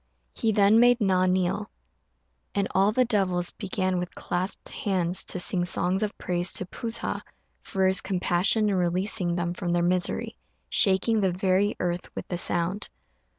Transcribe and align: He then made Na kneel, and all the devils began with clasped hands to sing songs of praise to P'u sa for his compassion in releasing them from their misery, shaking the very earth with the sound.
He 0.33 0.51
then 0.51 0.79
made 0.79 0.99
Na 0.99 1.27
kneel, 1.27 1.69
and 2.55 2.67
all 2.73 2.91
the 2.91 3.05
devils 3.05 3.51
began 3.51 3.99
with 3.99 4.15
clasped 4.15 4.69
hands 4.69 5.23
to 5.25 5.37
sing 5.39 5.63
songs 5.63 6.01
of 6.01 6.17
praise 6.17 6.51
to 6.53 6.65
P'u 6.65 6.89
sa 6.91 7.21
for 7.61 7.85
his 7.85 8.01
compassion 8.01 8.67
in 8.69 8.75
releasing 8.77 9.35
them 9.35 9.53
from 9.53 9.73
their 9.73 9.83
misery, 9.83 10.35
shaking 10.69 11.21
the 11.21 11.29
very 11.31 11.75
earth 11.79 12.09
with 12.15 12.27
the 12.29 12.37
sound. 12.37 12.89